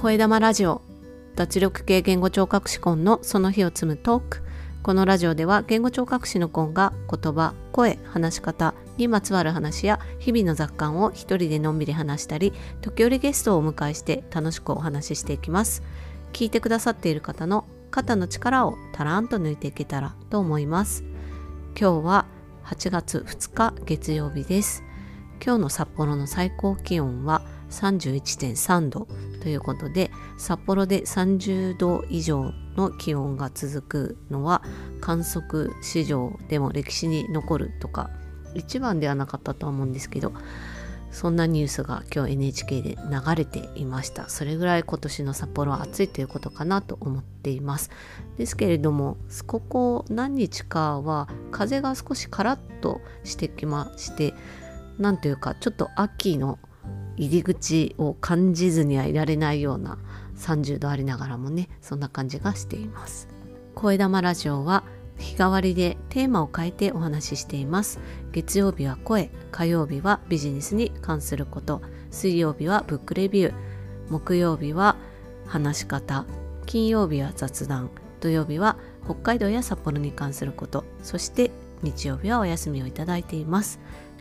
[0.00, 0.80] 声玉ラジオ。
[1.36, 4.42] 脱力系言語聴覚士コンのその日を積むトーク。
[4.82, 15.82] このラジオでは言語聴覚士のコンが言葉声話し方にまつわる話や日々の雑感を一人でのんびり話したり時折ゲストをお迎えして楽しくお話ししていきます。
[16.32, 21.04] 聞いてくださっている方の肩の力をたらんと抜いていけたらと思います。
[21.78, 22.26] 今日は
[22.64, 24.82] 8月2日月曜日です。
[25.44, 29.06] 今日の札幌の最高気温は31.3度。
[29.40, 34.62] ということで札幌で30度以上の気温が続くのは
[35.00, 38.10] 観測史上でも歴史に残るとか
[38.54, 40.32] 一番ではなかったとは思うんですけど
[41.10, 44.28] そんなニュースが今日 NHK で流れていました。
[44.28, 47.90] それぐらい今年の札幌は暑いということかなと思っています。
[48.38, 54.34] ですけれどもここ何日かは風が少しカラッとしてきまして
[54.98, 56.58] なんというかちょっと秋の
[57.16, 59.98] 入り口を感じずにはいられないような
[60.36, 63.28] 30度ありながらもねそんな感じがしています。
[63.74, 64.84] 声玉ラジオは
[65.18, 68.00] 日替わりでテーマを変えてお話ししています。
[68.32, 71.82] 月曜日は声火曜日はビジネスに関すること。
[72.10, 73.54] 水曜日はブックレビュー。
[74.08, 74.96] 木曜日は
[75.46, 76.24] 話し方。
[76.66, 77.90] 金曜日は雑談。
[78.20, 80.84] 土曜日は北海道や札幌に関すること。
[81.02, 81.50] そして
[81.82, 83.78] 日曜日はお休みをいただいています。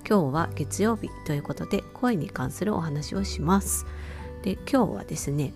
[0.09, 3.85] 今日は月曜日ということで声に関するお話をします。
[4.41, 5.53] で今日はですね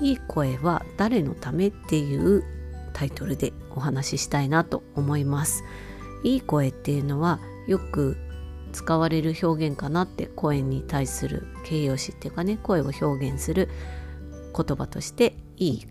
[0.00, 2.44] いい声は誰のためっていう
[2.92, 5.64] タイトルでお話ししたいなと思います。
[6.22, 8.16] いい声っていうのはよく
[8.72, 13.68] 使われる表現かなって声に対する形容詞っていうかね声を表現する
[14.56, 15.86] 言葉としていい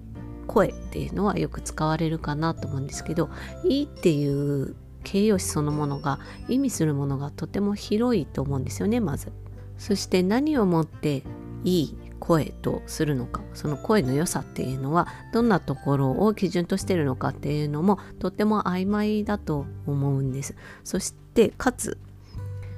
[0.48, 3.30] 声っていうのはよく使われるかなと思うんですけど
[3.66, 4.76] いいっていう
[5.08, 6.20] 形容詞そのものが
[6.50, 9.32] 意味するものがとても広いと思うんですよねまず。
[9.78, 11.24] そして何をもって
[11.64, 22.00] いい声とするのかその声の良さっていうのはどんなところを基準としてるのかっていうのもとても曖昧だと思うんですそしてかつ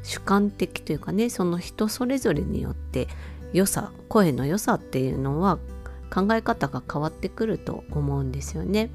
[0.03, 3.07] 主観的というかねその人それぞれによって
[3.53, 5.57] 良さ声の良さっていうのは
[6.13, 8.89] 考え方が変わってくると思うんですよね。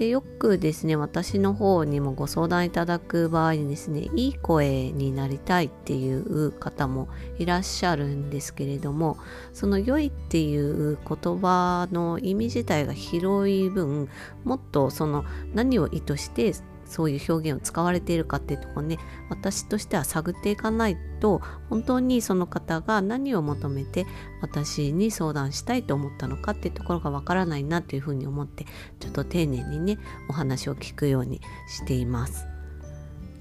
[0.00, 9.18] でよくですね私の方にもご相談いただく場合にですねいい声になりたいっていう方もいらっしゃるんですけれども
[9.52, 14.08] その良いっていう言葉の意味自体が広い分
[14.44, 16.54] もっとその何を意図して
[16.90, 18.98] そういう表現を使われているかっていうとこね
[19.30, 24.06] 私としては探っていかないと本当にその方が何を求めて
[24.42, 28.66] 私に相談したいと思ったのかっていうところがわからないなというふうに思って
[28.98, 29.98] ちょっと丁寧にね
[30.28, 32.46] お話を聞くようにしています。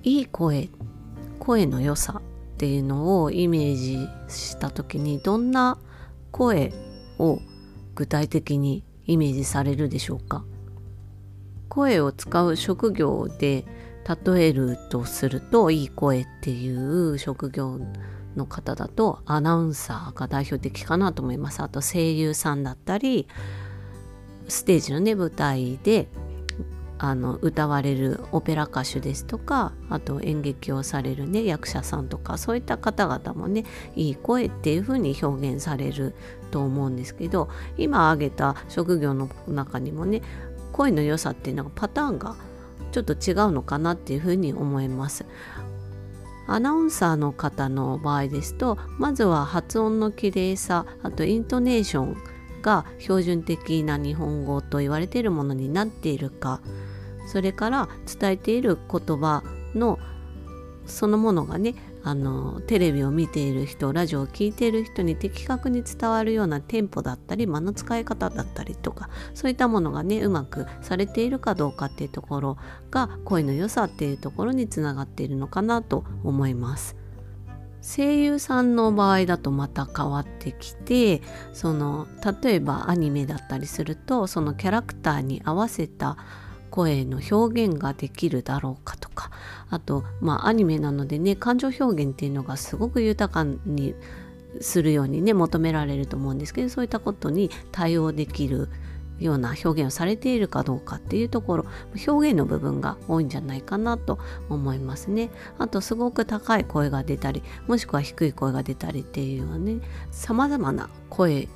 [0.04, 0.70] いい声
[1.40, 5.78] 声の良さっていうのをイメージした時にどんな
[6.32, 6.72] 声
[7.18, 7.40] を
[7.96, 10.46] 具体的にイメージされるでしょうか？
[11.70, 13.66] 声を使う職業で
[14.26, 17.80] 例えるとするといい声っていう職業
[18.36, 21.62] の方だとアナウンサーが代表的かなと思います。
[21.62, 23.28] あと声優さんだったり
[24.48, 26.08] ステージのね舞台で
[27.02, 33.64] あの歌われるオペラ歌手ですとかあと演劇をされるね役者さんとかそういった方々もね
[33.96, 36.14] いい声っていう風に表現される
[36.52, 40.22] と思うんですけど今挙げた職業の中にもね
[40.80, 42.38] 声の良さっていうのがパターンが
[42.94, 45.26] ちょっと違うのかなっていうふうに思います。
[46.48, 52.18] アナウンサーの方の場合ですとまずは発音の綺麗さあとイントネーション
[52.64, 56.62] が標準的な日本語と言われているものになっているか
[57.28, 57.88] それから
[58.20, 59.44] 伝えている言葉
[59.76, 60.00] の
[60.88, 72.58] そのものがねあのテレビを見ている人ラジオを聴いている人に的確に伝わるようなテンポだったり間の使い方だったりとかそういったものがねうまくされているかどうかっていうところ
[72.90, 76.96] が声の良さっていうところにつながっているのかなと思います。
[77.82, 81.22] 声優さんの場合だとまた変わってきて
[81.54, 82.08] その
[82.44, 86.18] 例えばアニメだったりするとそのキャラクターに合わせた
[86.70, 89.32] 声の表現ができるだろうかとか
[89.70, 93.96] あとまあアニメなのでね感情表現っていうのがすごく豊かに
[94.62, 98.70] するようにね求められると思うんですけどそういったことに対応できる
[99.20, 101.66] ような表現をされているかどうかっていうところ
[102.08, 104.18] 表現の部分が多いんじゃないかなと
[104.50, 105.30] 思いますね。
[105.58, 109.80] あとすごく高い声が出たりもしくは低い声が出たりっていうのはね
[110.12, 111.50] 様々な声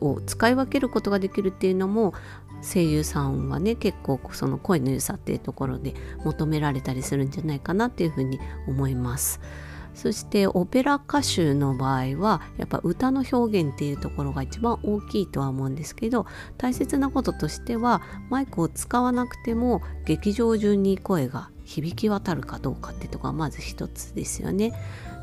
[0.00, 2.14] を使い分けることができるっていうのも
[2.62, 5.94] 声優さんはね結構その声の良さっていうところで
[6.24, 9.40] 求められたりするんじゃないかなっていうふうに思います。
[9.94, 16.26] そしてオペラ歌手の場合はやっぱ歌の表現っていうところが一番大きいとは思うんですけど
[16.56, 18.00] 大切なこととしては
[18.30, 24.72] マイクを使わなくても劇場中に声が響き渡るかどうかっていうところがまず一つですよね。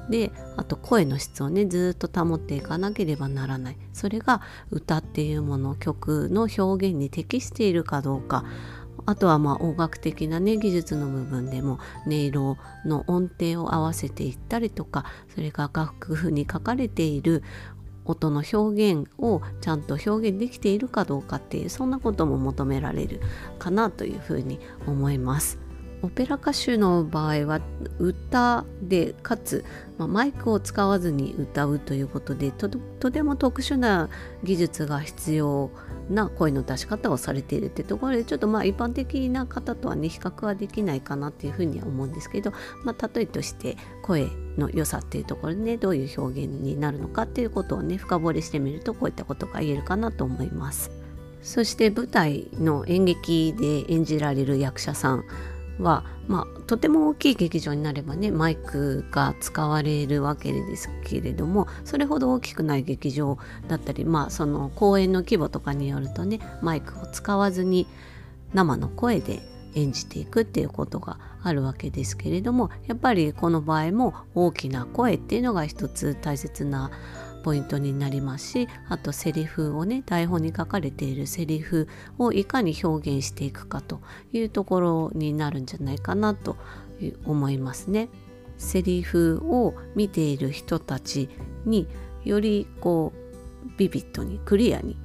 [0.09, 4.41] であと声の質をねずっと保っていかなければならないそれが
[4.71, 8.43] 歌っていうもの曲の表現に適しているかどうか
[9.05, 17.43] あとはまあ音楽的なね技術の部分でも音色の音程を合わせていったりとかそれが楽譜に書かれている
[18.05, 23.21] 音の表現をちゃんと表現できているかどうかっていうそんなことも求められる
[23.59, 25.68] かなというふうに思います。
[26.01, 27.59] オペラ歌手の場合は
[27.97, 29.65] 歌でかつ、
[29.97, 32.69] まあ、マイクを使わずに歌うということでと
[33.11, 34.09] ても特殊な
[34.43, 35.71] 技術が必要
[36.09, 42.51] な声の出し方をされているってところでちょっとまあ一般的な方とはね比較はできないかなっていうふうには思うんですけど、
[42.83, 50.91] まあ、例えとして声の良さっていうところでねどういう表現になるのかっていうことをね深掘りしてみるとこういったことが言えるかなと思います。
[51.41, 55.23] そして舞台の演劇で演じられる役者さん
[55.79, 63.37] は、まあ、とても大きい劇場になればねマイクが使われるわけですけれどもそれほど大きくない劇場
[63.67, 67.87] だったり、まあ、その公演の規模とかによるとねマイクを使わずに
[68.53, 69.39] 生の声で
[69.75, 76.91] 演じていくっていうことがあるわけですけれどもやっぱりこの場合も大きな声っていうのが一つ大切な
[77.39, 81.87] ポイントになりますしあとセリフをね台本に書かれているセリフ
[82.17, 84.01] をいかに表現していくかと
[84.33, 86.57] いうところになるんじゃないかなと
[87.25, 88.09] 思いますね。
[88.57, 91.29] セリフを見ている人たち
[91.65, 91.87] に
[92.25, 93.29] よりこう
[93.77, 94.97] ビビッドにクリアに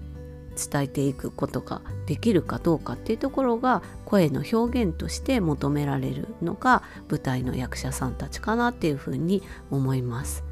[0.56, 10.44] 伝えていくことができるかどうかっていうところが声の表現として求められるのが舞台の役者さんたちかなっていうふうに思います。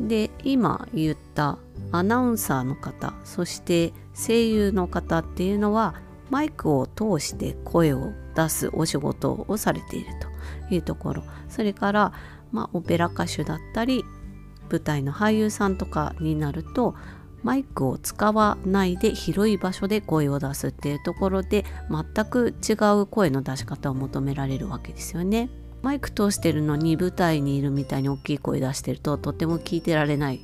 [0.00, 1.58] で今言った
[1.90, 5.94] アナウンサーの方そして声優の方っていうのは
[6.30, 10.06] マイクを通して声を出すお仕事をされている
[10.68, 12.12] というところそれから、
[12.50, 14.04] まあ、オペラ歌手だったり
[14.70, 16.94] 舞台の俳優さんとかになると
[17.42, 25.50] マイクを使わないで広い場所で声を出すっていうところで全く違う声の出し方を求められるわけですよね。
[25.82, 30.40] マイク通してるのに舞台にいるみたいに大きい声出してるととても聞いてられない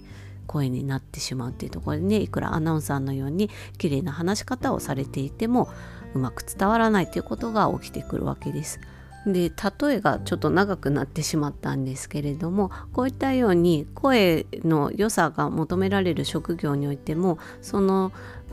[0.47, 5.69] 声になってしまうっていうところでねいくらアナウンサーのように綺麗な話し方をされていても
[6.15, 8.81] うまく伝わらないということが起きてくるわけです。
[9.27, 18.13] で例えがちょっと長くなってしまったんですけれどもこういったように声の良さが求められる職業においてもその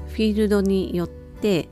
[0.09, 1.69] フィールドによって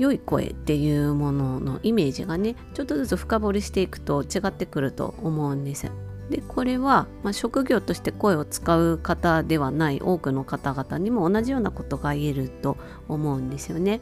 [0.00, 5.90] 良い声っていうもののイメージがねちょっとずつ深掘りしていくと違ってくると思うんです。
[6.30, 14.00] でこれは、まあ、職業として声を使う方ではない多くの方々にも同じようなことが言えると思うんですよね。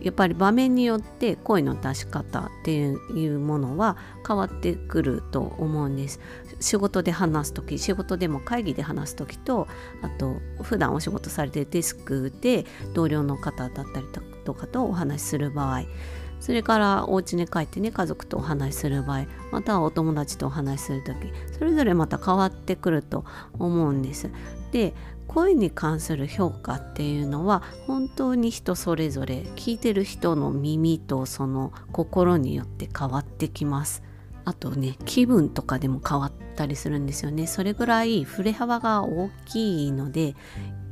[0.00, 6.20] やっぱり場面によって声の出し方っていうものは変わってくると思うんです。
[6.60, 9.66] 仕事で話す時仕事でも会議で話す時と
[10.02, 12.64] あと普段お仕事されてるデスクで
[12.94, 15.82] 同僚の方だったりととかとお話しする場合
[16.40, 21.16] それからお家に帰ってね家族とお話しする場合またはお友達とお話しする時
[21.52, 23.26] それぞれまた変わってくると
[23.58, 24.30] 思うんです。
[24.72, 24.94] で
[25.26, 34.02] 声に関する評価っていうのは本当に人それぞれ聞いてる人の耳とその心によって変わってきます。
[34.48, 40.36] あとね気分とかでも変わったりするんですよねそれぐらい振れ幅が大きいので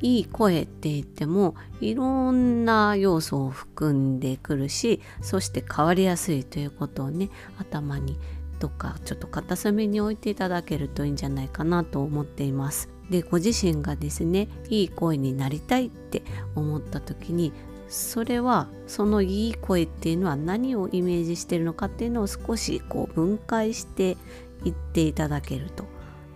[0.03, 8.19] いい声って言ってもいろんな要素を含んでくるしそして変わりやすいということをね頭に
[8.59, 12.91] とかちょっと片隅に置いていただけるといいんじゃないかなと思っています。
[13.11, 16.23] でご自身がですねいい声になりたいって
[16.55, 17.53] 思った時に
[17.88, 24.16] それはそのいい声っていうのは何をイメージしてるのかっていうのを少しこう分解して
[24.64, 25.85] いっていただけると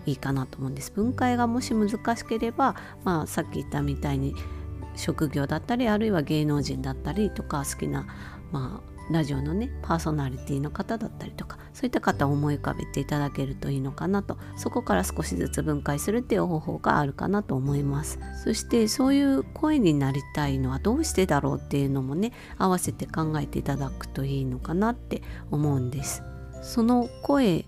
[0.07, 0.93] いいかなと思うんです。
[0.93, 4.35] 分解がもし難しければ、まあ、さっき言ったみたいに
[4.97, 8.07] 職業だったりあるいは芸能人だったりとか好きな、
[8.53, 14.39] まあ、ラジオのねパーソナリティの方だったりとかそういった方を思い浮かべていただけるといいのかなと。
[14.57, 18.19] そこから少しずつ分解するっていう方法があるかなと思います。
[18.45, 26.23] そしてそういう声になりたいのはどうしてだろうっていうのもね合わせて考えていただくといいのかなって思うんです。
[26.63, 27.65] その声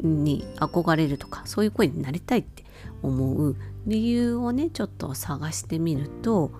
[0.00, 2.64] に憧れるとかそういう声になりたいって
[3.02, 6.52] 思う理由をねちょっと探してみると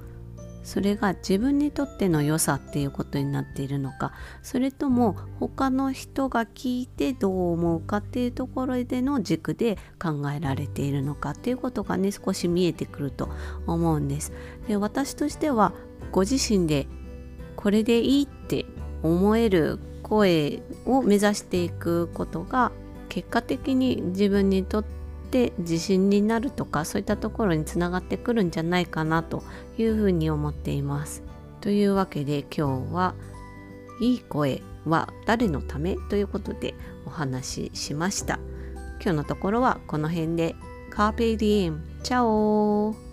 [0.65, 13.29] それが自分にとっての良さっていうことになっているのかそれとも他の人が聞いてどう思うかっていうところでの軸で考えられているのかっていうことがね少し見えてくると
[13.67, 14.33] 思うんです。
[14.67, 15.73] で私としては
[16.11, 16.87] ご自身で
[17.57, 18.65] これでいいって
[19.03, 22.73] 思える声を目指していくことが
[23.09, 25.04] 結果的に自分にとって
[25.35, 29.43] て自信になるとかそういったところにつながってくるんじゃないかなと
[29.77, 31.25] いうふうに思っています。
[31.61, 33.15] というわけで今日は
[34.01, 36.75] いい声は誰のためということで
[37.05, 38.39] お話ししました。
[39.03, 40.55] 今日のところはこの辺で
[40.91, 43.04] カーペディエンチャオ